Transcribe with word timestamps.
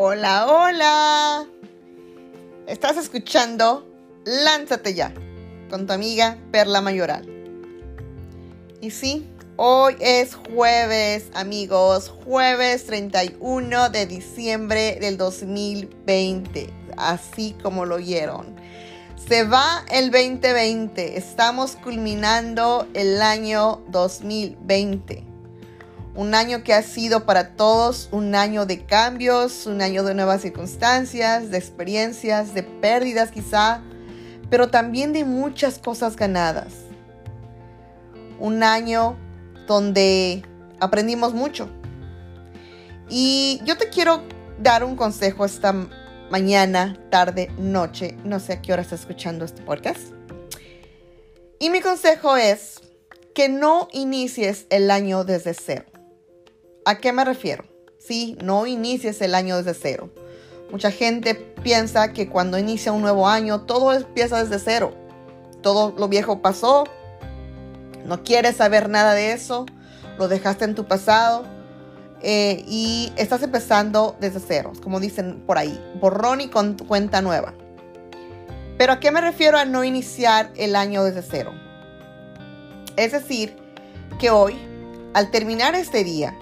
Hola, 0.00 0.46
hola. 0.46 1.46
Estás 2.68 2.96
escuchando 2.96 3.84
Lánzate 4.24 4.94
ya 4.94 5.12
con 5.68 5.88
tu 5.88 5.92
amiga 5.92 6.38
Perla 6.52 6.80
Mayoral. 6.80 7.28
Y 8.80 8.92
sí, 8.92 9.26
hoy 9.56 9.96
es 9.98 10.36
jueves, 10.36 11.32
amigos, 11.34 12.14
jueves 12.24 12.86
31 12.86 13.90
de 13.90 14.06
diciembre 14.06 14.98
del 15.00 15.16
2020, 15.16 16.72
así 16.96 17.56
como 17.60 17.84
lo 17.84 17.96
oyeron. 17.96 18.54
Se 19.28 19.42
va 19.42 19.84
el 19.90 20.12
2020, 20.12 21.18
estamos 21.18 21.74
culminando 21.74 22.86
el 22.94 23.20
año 23.20 23.82
2020. 23.88 25.27
Un 26.18 26.34
año 26.34 26.64
que 26.64 26.74
ha 26.74 26.82
sido 26.82 27.26
para 27.26 27.50
todos 27.50 28.08
un 28.10 28.34
año 28.34 28.66
de 28.66 28.84
cambios, 28.84 29.66
un 29.66 29.80
año 29.80 30.02
de 30.02 30.14
nuevas 30.14 30.42
circunstancias, 30.42 31.52
de 31.52 31.58
experiencias, 31.58 32.54
de 32.54 32.64
pérdidas 32.64 33.30
quizá, 33.30 33.82
pero 34.50 34.66
también 34.66 35.12
de 35.12 35.24
muchas 35.24 35.78
cosas 35.78 36.16
ganadas. 36.16 36.72
Un 38.40 38.64
año 38.64 39.16
donde 39.68 40.42
aprendimos 40.80 41.34
mucho. 41.34 41.70
Y 43.08 43.60
yo 43.64 43.76
te 43.76 43.88
quiero 43.88 44.24
dar 44.58 44.82
un 44.82 44.96
consejo 44.96 45.44
esta 45.44 45.72
mañana, 46.32 46.98
tarde, 47.12 47.48
noche, 47.58 48.16
no 48.24 48.40
sé 48.40 48.54
a 48.54 48.60
qué 48.60 48.72
hora 48.72 48.82
estás 48.82 49.02
escuchando 49.02 49.44
este 49.44 49.62
podcast. 49.62 50.00
Y 51.60 51.70
mi 51.70 51.80
consejo 51.80 52.36
es 52.36 52.80
que 53.36 53.48
no 53.48 53.86
inicies 53.92 54.66
el 54.70 54.90
año 54.90 55.22
desde 55.22 55.54
cero. 55.54 55.84
¿A 56.88 56.96
qué 56.96 57.12
me 57.12 57.22
refiero? 57.22 57.64
Sí, 57.98 58.38
no 58.42 58.66
inicies 58.66 59.20
el 59.20 59.34
año 59.34 59.58
desde 59.58 59.74
cero. 59.74 60.08
Mucha 60.70 60.90
gente 60.90 61.34
piensa 61.62 62.14
que 62.14 62.30
cuando 62.30 62.56
inicia 62.56 62.92
un 62.92 63.02
nuevo 63.02 63.28
año 63.28 63.60
todo 63.66 63.92
empieza 63.92 64.42
desde 64.42 64.58
cero. 64.58 64.94
Todo 65.60 65.94
lo 65.98 66.08
viejo 66.08 66.40
pasó. 66.40 66.84
No 68.06 68.22
quieres 68.22 68.56
saber 68.56 68.88
nada 68.88 69.12
de 69.12 69.32
eso. 69.32 69.66
Lo 70.16 70.28
dejaste 70.28 70.64
en 70.64 70.74
tu 70.74 70.86
pasado. 70.86 71.44
Eh, 72.22 72.64
y 72.66 73.12
estás 73.16 73.42
empezando 73.42 74.16
desde 74.18 74.40
cero, 74.40 74.72
como 74.82 74.98
dicen 74.98 75.42
por 75.46 75.58
ahí, 75.58 75.78
borrón 76.00 76.40
y 76.40 76.48
con 76.48 76.78
cuenta 76.78 77.20
nueva. 77.20 77.52
Pero 78.78 78.94
¿a 78.94 78.98
qué 78.98 79.10
me 79.10 79.20
refiero 79.20 79.58
a 79.58 79.66
no 79.66 79.84
iniciar 79.84 80.52
el 80.56 80.74
año 80.74 81.04
desde 81.04 81.20
cero? 81.20 81.52
Es 82.96 83.12
decir, 83.12 83.58
que 84.18 84.30
hoy, 84.30 84.56
al 85.12 85.30
terminar 85.30 85.74
este 85.74 86.02
día, 86.02 86.34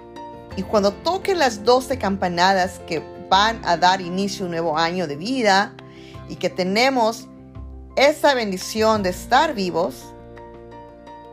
y 0.57 0.63
cuando 0.63 0.93
toquen 0.93 1.39
las 1.39 1.65
12 1.65 1.99
campanadas 1.99 2.81
que 2.87 3.03
van 3.29 3.61
a 3.65 3.77
dar 3.77 4.01
inicio 4.01 4.45
a 4.45 4.47
un 4.47 4.53
nuevo 4.53 4.79
año 4.79 5.07
de 5.07 5.17
vida 5.17 5.75
y 6.29 6.37
que 6.37 6.49
tenemos 6.49 7.29
esa 7.97 8.35
bendición 8.35 9.03
de 9.03 9.11
estar 9.11 9.55
vivos, 9.55 10.15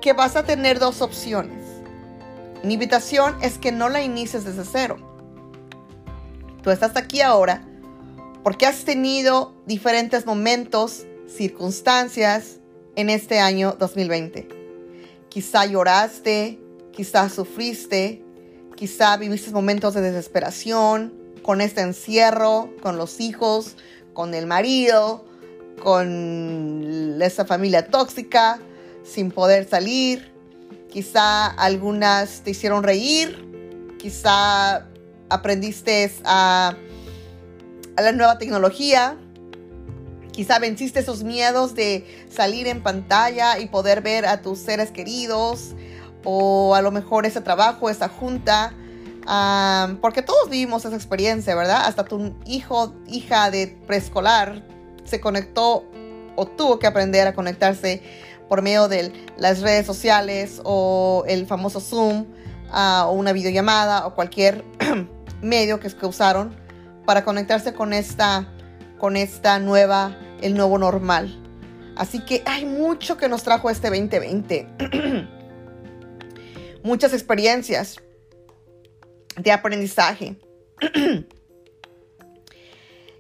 que 0.02 0.14
vas 0.14 0.36
a 0.36 0.44
tener 0.44 0.80
dos 0.80 1.02
opciones. 1.02 1.64
Mi 2.64 2.74
invitación 2.74 3.36
es 3.42 3.58
que 3.58 3.72
no 3.72 3.90
la 3.90 4.02
inicies 4.02 4.44
desde 4.44 4.66
cero. 4.66 4.98
Tú 6.62 6.72
estás 6.72 6.96
aquí 6.96 7.22
ahora 7.22 7.66
porque 8.44 8.66
has 8.66 8.84
tenido 8.84 9.54
diferentes 9.66 10.26
momentos, 10.26 11.06
circunstancias 11.28 12.60
en 12.96 13.10
este 13.10 13.40
año 13.40 13.76
2020. 13.80 14.48
Quizá 15.30 15.66
lloraste, 15.66 16.60
quizá 16.92 17.30
sufriste, 17.30 18.23
Quizá 18.84 19.16
viviste 19.16 19.50
momentos 19.52 19.94
de 19.94 20.02
desesperación 20.02 21.14
con 21.42 21.62
este 21.62 21.80
encierro, 21.80 22.70
con 22.82 22.98
los 22.98 23.22
hijos, 23.22 23.78
con 24.12 24.34
el 24.34 24.46
marido, 24.46 25.24
con 25.82 27.18
esa 27.22 27.46
familia 27.46 27.88
tóxica, 27.88 28.60
sin 29.06 29.32
poder 29.32 29.70
salir. 29.70 30.34
Quizá 30.92 31.46
algunas 31.46 32.42
te 32.42 32.52
hicieron 32.52 32.84
reír, 32.84 33.96
quizá 34.00 34.86
aprendiste 35.30 36.12
a, 36.26 36.76
la 37.96 38.12
nueva 38.12 38.38
tecnología, 38.38 39.18
quizá 40.34 40.60
venciste 40.60 41.00
esos 41.00 41.24
miedos 41.24 41.74
de 41.74 42.06
salir 42.30 42.68
en 42.68 42.84
pantalla 42.84 43.60
y 43.60 43.68
poder 43.68 44.02
ver 44.02 44.26
a 44.26 44.42
tus 44.42 44.60
seres 44.60 44.92
queridos, 44.92 45.74
o 46.24 46.76
a 46.76 46.82
lo 46.82 46.92
mejor 46.92 47.26
ese 47.26 47.42
trabajo, 47.42 47.90
esa 47.90 48.10
junta, 48.10 48.74
porque 50.02 50.22
todos 50.22 50.50
vivimos 50.50 50.86
esa 50.86 50.96
experiencia, 50.96 51.56
¿verdad? 51.56 51.84
Hasta 51.86 52.06
tu 52.06 52.36
hijo, 52.46 52.94
hija 53.08 53.52
de 53.52 53.78
preescolar 53.88 54.64
se 55.06 55.20
conectó 55.20 55.86
o 56.36 56.48
tuvo 56.48 56.80
que 56.80 56.88
aprender 56.88 57.28
a 57.28 57.34
conectarse 57.34 58.02
por 58.50 58.62
medio 58.62 58.88
de 58.88 59.14
las 59.38 59.62
redes 59.62 59.86
sociales 59.86 60.62
o 60.64 61.24
el 61.28 61.46
famoso 61.48 61.80
Zoom 61.80 62.26
o 62.74 63.12
una 63.12 63.34
videollamada 63.34 64.06
o 64.08 64.16
cualquier 64.16 64.64
medio 65.42 65.80
que, 65.80 65.90
que 65.90 66.06
usaron 66.06 66.56
para 67.06 67.24
conectarse 67.24 67.74
con 67.74 67.94
esta, 67.94 68.48
con 68.98 69.18
esta 69.18 69.60
nueva, 69.60 70.18
el 70.42 70.56
nuevo 70.56 70.78
normal. 70.78 71.40
Así 71.96 72.20
que 72.20 72.42
hay 72.46 72.66
mucho 72.66 73.18
que 73.18 73.30
nos 73.30 73.44
trajo 73.44 73.70
este 73.70 73.90
2020. 73.90 74.68
muchas 76.84 77.14
experiencias 77.14 78.03
de 79.38 79.52
aprendizaje. 79.52 80.36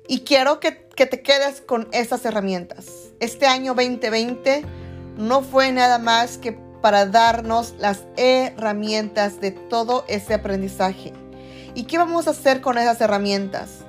y 0.07 0.21
quiero 0.21 0.59
que, 0.59 0.87
que, 0.95 1.05
te 1.05 1.21
quedes 1.21 1.61
con 1.61 1.87
esas 1.91 2.25
herramientas. 2.25 3.11
Este 3.19 3.45
año 3.45 3.73
2020 3.73 4.63
no 5.17 5.41
fue 5.41 5.71
nada 5.71 5.99
más 5.99 6.37
que 6.37 6.57
para 6.81 7.05
darnos 7.05 7.75
las 7.79 8.03
herramientas 8.17 9.39
de 9.39 9.51
todo 9.51 10.03
ese 10.07 10.33
aprendizaje. 10.33 11.13
¿Y 11.75 11.83
qué 11.83 11.97
vamos 11.97 12.27
a 12.27 12.31
hacer 12.31 12.61
con 12.61 12.77
esas 12.77 12.99
herramientas? 12.99 13.79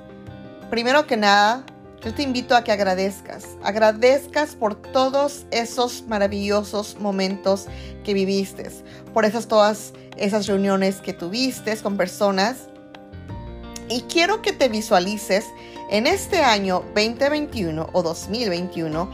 Primero 0.69 1.05
que 1.05 1.17
nada, 1.17 1.65
yo 2.05 2.13
te 2.13 2.21
invito 2.21 2.55
a 2.55 2.63
que 2.63 2.71
agradezcas. 2.71 3.57
Agradezcas 3.63 4.55
por 4.55 4.75
todos 4.75 5.45
esos 5.51 6.03
maravillosos 6.07 6.97
momentos 6.99 7.65
que 8.03 8.13
viviste, 8.13 8.69
por 9.13 9.25
esas 9.25 9.47
todas 9.47 9.93
esas 10.17 10.47
reuniones 10.47 11.01
que 11.01 11.13
tuviste 11.13 11.75
con 11.77 11.97
personas. 11.97 12.67
Y 13.89 14.01
quiero 14.01 14.41
que 14.41 14.53
te 14.53 14.67
visualices 14.69 15.45
en 15.89 16.07
este 16.07 16.39
año 16.39 16.83
2021 16.95 17.89
o 17.93 18.03
2021 18.03 19.09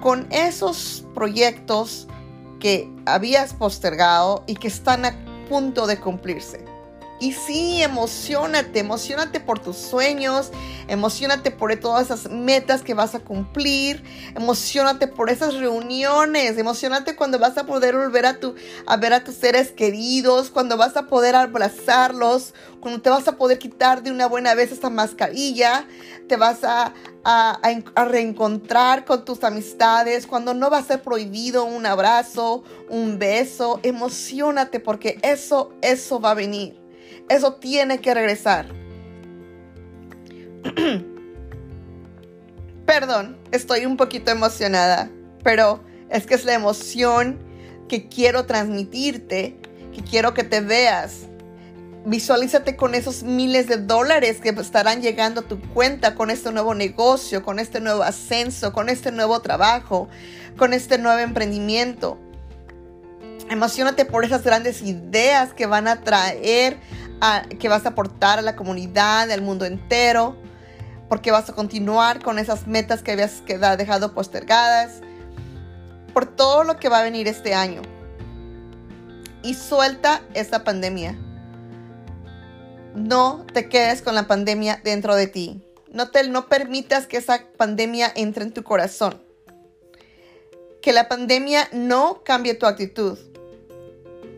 con 0.00 0.26
esos 0.30 1.04
proyectos 1.14 2.06
que 2.58 2.90
habías 3.06 3.54
postergado 3.54 4.44
y 4.46 4.54
que 4.54 4.68
están 4.68 5.04
a 5.04 5.14
punto 5.48 5.86
de 5.86 5.98
cumplirse. 5.98 6.69
Y 7.20 7.32
sí, 7.32 7.82
emocionate, 7.82 8.78
emocionate 8.78 9.40
por 9.40 9.58
tus 9.58 9.76
sueños, 9.76 10.50
emocionate 10.88 11.50
por 11.50 11.76
todas 11.76 12.06
esas 12.06 12.30
metas 12.30 12.80
que 12.80 12.94
vas 12.94 13.14
a 13.14 13.20
cumplir, 13.20 14.02
emocionate 14.34 15.06
por 15.06 15.28
esas 15.28 15.52
reuniones, 15.52 16.56
emocionate 16.56 17.16
cuando 17.16 17.38
vas 17.38 17.58
a 17.58 17.66
poder 17.66 17.94
volver 17.94 18.24
a, 18.24 18.40
tu, 18.40 18.54
a 18.86 18.96
ver 18.96 19.12
a 19.12 19.22
tus 19.22 19.34
seres 19.34 19.70
queridos, 19.70 20.48
cuando 20.48 20.78
vas 20.78 20.96
a 20.96 21.08
poder 21.08 21.36
abrazarlos, 21.36 22.54
cuando 22.80 23.02
te 23.02 23.10
vas 23.10 23.28
a 23.28 23.36
poder 23.36 23.58
quitar 23.58 24.02
de 24.02 24.10
una 24.10 24.24
buena 24.24 24.54
vez 24.54 24.72
esta 24.72 24.88
mascarilla, 24.88 25.86
te 26.26 26.36
vas 26.36 26.64
a, 26.64 26.94
a, 27.22 27.60
a 27.96 28.04
reencontrar 28.06 29.04
con 29.04 29.26
tus 29.26 29.44
amistades, 29.44 30.26
cuando 30.26 30.54
no 30.54 30.70
va 30.70 30.78
a 30.78 30.84
ser 30.84 31.02
prohibido 31.02 31.64
un 31.66 31.84
abrazo, 31.84 32.64
un 32.88 33.18
beso, 33.18 33.78
emocionate 33.82 34.80
porque 34.80 35.18
eso, 35.22 35.74
eso 35.82 36.18
va 36.18 36.30
a 36.30 36.34
venir. 36.34 36.79
Eso 37.28 37.54
tiene 37.54 38.00
que 38.00 38.14
regresar. 38.14 38.66
Perdón, 42.86 43.38
estoy 43.52 43.86
un 43.86 43.96
poquito 43.96 44.30
emocionada, 44.30 45.10
pero 45.42 45.80
es 46.10 46.26
que 46.26 46.34
es 46.34 46.44
la 46.44 46.54
emoción 46.54 47.38
que 47.88 48.08
quiero 48.08 48.46
transmitirte, 48.46 49.56
que 49.94 50.02
quiero 50.02 50.34
que 50.34 50.44
te 50.44 50.60
veas. 50.60 51.28
Visualízate 52.04 52.76
con 52.76 52.94
esos 52.94 53.22
miles 53.22 53.66
de 53.66 53.76
dólares 53.76 54.40
que 54.40 54.48
estarán 54.48 55.02
llegando 55.02 55.42
a 55.42 55.44
tu 55.44 55.60
cuenta 55.60 56.14
con 56.14 56.30
este 56.30 56.50
nuevo 56.50 56.74
negocio, 56.74 57.42
con 57.42 57.58
este 57.58 57.80
nuevo 57.80 58.02
ascenso, 58.02 58.72
con 58.72 58.88
este 58.88 59.12
nuevo 59.12 59.40
trabajo, 59.40 60.08
con 60.56 60.72
este 60.72 60.98
nuevo 60.98 61.18
emprendimiento. 61.18 62.18
Emocionate 63.50 64.04
por 64.04 64.24
esas 64.24 64.42
grandes 64.44 64.82
ideas 64.82 65.52
que 65.52 65.66
van 65.66 65.88
a 65.88 66.02
traer 66.02 66.78
que 67.58 67.68
vas 67.68 67.86
a 67.86 67.90
aportar 67.90 68.38
a 68.38 68.42
la 68.42 68.56
comunidad, 68.56 69.30
al 69.30 69.42
mundo 69.42 69.64
entero, 69.64 70.36
porque 71.08 71.30
vas 71.30 71.48
a 71.50 71.52
continuar 71.52 72.22
con 72.22 72.38
esas 72.38 72.66
metas 72.66 73.02
que 73.02 73.12
habías 73.12 73.42
quedado, 73.42 73.76
dejado 73.76 74.14
postergadas, 74.14 75.00
por 76.14 76.26
todo 76.26 76.64
lo 76.64 76.78
que 76.78 76.88
va 76.88 77.00
a 77.00 77.02
venir 77.02 77.28
este 77.28 77.54
año. 77.54 77.82
Y 79.42 79.54
suelta 79.54 80.22
esta 80.34 80.64
pandemia. 80.64 81.18
no 82.94 83.46
te 83.52 83.68
quedes 83.68 84.02
con 84.02 84.14
la 84.14 84.26
pandemia 84.26 84.80
dentro 84.82 85.14
de 85.14 85.26
ti. 85.28 85.62
No, 85.92 86.10
te, 86.10 86.28
no 86.28 86.48
permitas 86.48 87.06
que 87.06 87.16
esa 87.16 87.44
pandemia 87.56 88.12
entre 88.14 88.44
en 88.44 88.52
tu 88.52 88.62
corazón. 88.62 89.22
Que 90.82 90.92
la 90.92 91.08
pandemia 91.08 91.68
no 91.72 92.22
cambie 92.24 92.54
tu 92.54 92.66
actitud. 92.66 93.18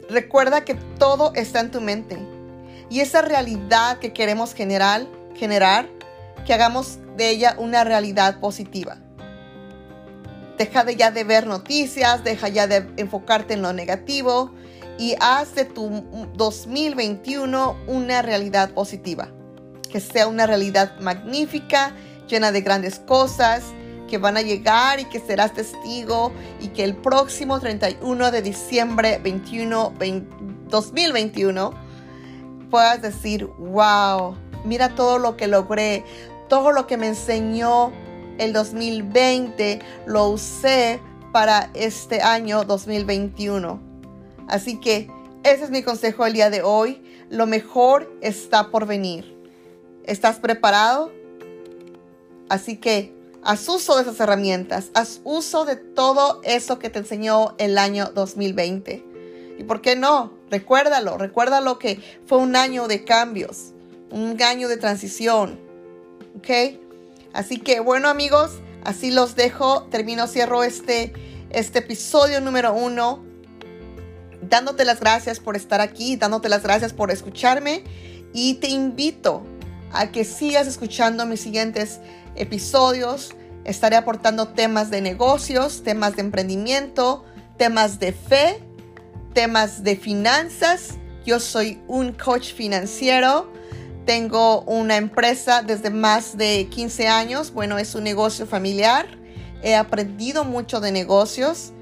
Recuerda 0.08 0.64
que 0.64 0.75
todo 0.99 1.32
está 1.35 1.61
en 1.61 1.70
tu 1.70 1.81
mente. 1.81 2.31
Y 2.92 3.00
esa 3.00 3.22
realidad 3.22 4.00
que 4.00 4.12
queremos 4.12 4.52
generar, 4.52 5.06
generar, 5.34 5.88
que 6.44 6.52
hagamos 6.52 6.98
de 7.16 7.30
ella 7.30 7.56
una 7.56 7.84
realidad 7.84 8.38
positiva. 8.38 8.98
Deja 10.58 10.84
de 10.84 10.96
ya 10.96 11.10
de 11.10 11.24
ver 11.24 11.46
noticias, 11.46 12.22
deja 12.22 12.50
ya 12.50 12.66
de 12.66 12.86
enfocarte 12.98 13.54
en 13.54 13.62
lo 13.62 13.72
negativo 13.72 14.52
y 14.98 15.14
haz 15.20 15.54
de 15.54 15.64
tu 15.64 15.88
2021 16.34 17.78
una 17.86 18.20
realidad 18.20 18.74
positiva. 18.74 19.30
Que 19.90 19.98
sea 19.98 20.26
una 20.26 20.46
realidad 20.46 21.00
magnífica, 21.00 21.94
llena 22.28 22.52
de 22.52 22.60
grandes 22.60 22.98
cosas 22.98 23.62
que 24.06 24.18
van 24.18 24.36
a 24.36 24.42
llegar 24.42 25.00
y 25.00 25.06
que 25.06 25.18
serás 25.18 25.54
testigo 25.54 26.30
y 26.60 26.68
que 26.68 26.84
el 26.84 26.94
próximo 26.94 27.58
31 27.58 28.30
de 28.30 28.42
diciembre 28.42 29.18
21, 29.18 29.94
2021 30.68 31.81
puedas 32.72 33.02
decir, 33.02 33.46
wow, 33.58 34.34
mira 34.64 34.94
todo 34.94 35.19
lo 35.19 35.36
que 35.36 35.46
logré, 35.46 36.04
todo 36.48 36.72
lo 36.72 36.86
que 36.86 36.96
me 36.96 37.06
enseñó 37.06 37.92
el 38.38 38.54
2020 38.54 39.78
lo 40.06 40.28
usé 40.28 40.98
para 41.32 41.70
este 41.74 42.22
año 42.22 42.64
2021. 42.64 43.78
Así 44.48 44.80
que 44.80 45.10
ese 45.44 45.64
es 45.64 45.70
mi 45.70 45.82
consejo 45.82 46.24
el 46.24 46.32
día 46.32 46.48
de 46.48 46.62
hoy. 46.62 47.02
Lo 47.28 47.46
mejor 47.46 48.10
está 48.22 48.70
por 48.70 48.86
venir. 48.86 49.36
¿Estás 50.04 50.38
preparado? 50.38 51.12
Así 52.48 52.78
que 52.78 53.14
haz 53.44 53.68
uso 53.68 53.96
de 53.96 54.02
esas 54.02 54.18
herramientas, 54.18 54.90
haz 54.94 55.20
uso 55.25 55.66
de 55.66 55.76
todo 55.76 56.40
eso 56.42 56.78
que 56.78 56.88
te 56.88 57.00
enseñó 57.00 57.54
el 57.58 57.76
año 57.76 58.06
2020. 58.14 59.12
¿Y 59.62 59.64
por 59.64 59.81
qué 59.81 59.94
no? 59.94 60.32
Recuérdalo, 60.50 61.19
recuérdalo 61.19 61.79
que 61.79 62.00
fue 62.26 62.38
un 62.38 62.56
año 62.56 62.88
de 62.88 63.05
cambios, 63.05 63.75
un 64.11 64.43
año 64.43 64.67
de 64.67 64.76
transición. 64.76 65.61
¿Ok? 66.37 66.81
Así 67.32 67.59
que 67.59 67.79
bueno 67.79 68.09
amigos, 68.09 68.50
así 68.82 69.12
los 69.12 69.37
dejo. 69.37 69.85
Termino, 69.85 70.26
cierro 70.26 70.64
este, 70.64 71.12
este 71.50 71.79
episodio 71.79 72.41
número 72.41 72.75
uno. 72.75 73.25
Dándote 74.41 74.85
las 74.85 74.99
gracias 74.99 75.38
por 75.38 75.55
estar 75.55 75.81
aquí, 75.81 76.17
dándote 76.17 76.49
las 76.49 76.64
gracias 76.64 76.93
por 76.93 77.12
escucharme. 77.12 77.85
Y 78.32 78.55
te 78.55 78.69
invito 78.69 79.44
a 79.93 80.11
que 80.11 80.25
sigas 80.25 80.67
escuchando 80.67 81.25
mis 81.25 81.41
siguientes 81.41 82.00
episodios. 82.35 83.37
Estaré 83.64 83.94
aportando 83.94 84.49
temas 84.49 84.91
de 84.91 85.03
negocios, 85.03 85.85
temas 85.85 86.17
de 86.17 86.23
emprendimiento, 86.23 87.25
temas 87.59 88.00
de 88.00 88.12
fe, 88.12 88.61
temas 89.32 89.82
de 89.82 89.96
finanzas. 89.96 90.99
Yo 91.25 91.40
soy 91.40 91.81
un 91.88 92.12
coach 92.12 92.52
financiero 92.52 93.52
tengo 94.05 94.62
una 94.62 94.96
empresa 94.96 95.62
desde 95.62 95.90
más 95.90 96.37
de 96.37 96.67
15 96.69 97.06
años. 97.06 97.52
Bueno, 97.52 97.79
es 97.79 97.94
un 97.94 98.02
negocio 98.02 98.46
familiar. 98.46 99.06
He 99.62 99.76
aprendido 99.76 100.44
mucho 100.44 100.81
de 100.81 100.90
negocios. 100.90 101.73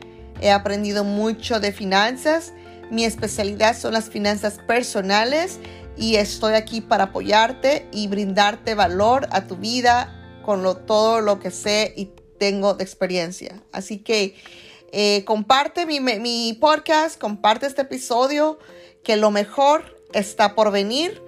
He 0.43 0.51
aprendido 0.51 1.03
mucho 1.03 1.61
de 1.61 1.73
finanzas. 1.73 2.53
Mi 2.91 3.05
especialidad 3.05 3.77
son 3.77 3.95
las 3.95 4.11
finanzas 4.11 4.59
personales 4.67 5.61
y 5.97 6.17
estoy 6.17 6.55
aquí 6.55 6.83
para 6.83 7.05
apoyarte 7.05 7.89
y 7.91 8.09
brindarte 8.09 8.75
valor 8.75 9.27
a 9.31 9.47
tu 9.47 9.57
vida 9.57 10.17
con 10.45 10.63
todo 10.87 11.21
lo 11.21 11.41
que 11.41 11.51
sé 11.51 11.95
y 11.97 12.11
tengo 12.39 12.75
de 12.75 12.85
experiencia. 12.85 13.63
Así 13.73 13.99
que 13.99 14.35
eh, 14.93 15.25
comparte 15.25 15.87
mi, 15.87 16.01
mi 16.01 16.57
podcast, 16.61 17.19
comparte 17.19 17.67
este 17.67 17.83
episodio, 17.83 18.59
que 19.03 19.17
lo 19.17 19.31
mejor 19.31 19.97
está 20.13 20.55
por 20.55 20.71
venir 20.71 21.23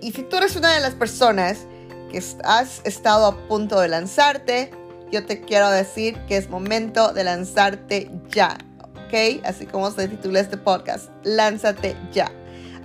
y 0.00 0.12
si 0.12 0.22
tú 0.22 0.36
eres 0.36 0.56
una 0.56 0.74
de 0.74 0.80
las 0.80 0.94
personas 0.94 1.66
que 2.10 2.22
has 2.44 2.80
estado 2.84 3.26
a 3.26 3.48
punto 3.48 3.80
de 3.80 3.88
lanzarte, 3.88 4.70
yo 5.10 5.26
te 5.26 5.40
quiero 5.40 5.70
decir 5.70 6.18
que 6.26 6.36
es 6.36 6.48
momento 6.48 7.12
de 7.12 7.24
lanzarte 7.24 8.10
ya. 8.28 8.56
¿Ok? 8.80 9.42
Así 9.44 9.66
como 9.66 9.90
se 9.90 10.08
titula 10.08 10.40
este 10.40 10.56
podcast, 10.56 11.10
lánzate 11.24 11.96
ya. 12.12 12.30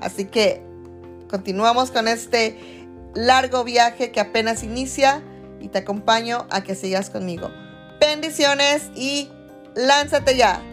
Así 0.01 0.25
que 0.25 0.61
continuamos 1.29 1.91
con 1.91 2.07
este 2.07 2.87
largo 3.13 3.63
viaje 3.63 4.11
que 4.11 4.19
apenas 4.19 4.63
inicia 4.63 5.21
y 5.59 5.67
te 5.67 5.79
acompaño 5.79 6.47
a 6.49 6.63
que 6.63 6.75
sigas 6.75 7.09
conmigo. 7.09 7.49
Bendiciones 7.99 8.89
y 8.95 9.29
lánzate 9.75 10.37
ya. 10.37 10.72